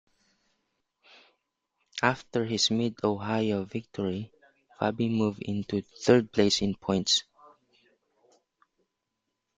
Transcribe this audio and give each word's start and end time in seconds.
After 2.01 2.43
his 2.45 2.71
Mid-Ohio 2.71 3.65
victory 3.65 4.31
Fabi 4.79 5.11
moved 5.15 5.43
into 5.43 5.83
third 5.83 6.31
place 6.31 6.63
in 6.63 6.73
points. 6.73 7.23